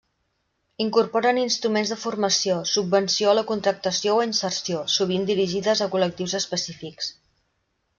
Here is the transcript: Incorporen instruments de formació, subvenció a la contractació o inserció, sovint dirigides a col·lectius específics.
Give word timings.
Incorporen 0.85 1.39
instruments 1.41 1.91
de 1.93 1.97
formació, 2.05 2.57
subvenció 2.71 3.29
a 3.29 3.37
la 3.41 3.45
contractació 3.53 4.19
o 4.19 4.27
inserció, 4.33 4.83
sovint 4.99 5.33
dirigides 5.33 5.87
a 5.89 5.93
col·lectius 5.97 6.39
específics. 6.45 7.17